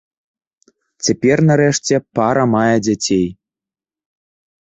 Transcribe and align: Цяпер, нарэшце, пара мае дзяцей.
Цяпер, 1.05 1.37
нарэшце, 1.49 1.93
пара 2.19 2.43
мае 2.55 2.75
дзяцей. 2.87 3.23